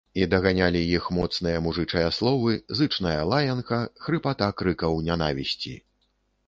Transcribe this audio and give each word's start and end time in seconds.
І 0.19 0.23
даганялі 0.31 0.79
іх 0.99 1.03
моцныя 1.17 1.59
мужычыя 1.65 2.07
словы, 2.21 2.57
зычная 2.81 3.21
лаянка, 3.33 3.83
хрыпата 4.09 4.53
крыкаў 4.63 5.01
нянавісці. 5.11 5.79